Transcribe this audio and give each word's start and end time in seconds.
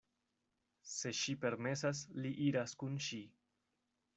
Se 0.91 1.11
ŝi 1.17 1.35
permesas, 1.43 2.01
li 2.25 2.33
iras 2.49 2.77
kun 2.81 2.97
ŝi. 3.09 3.21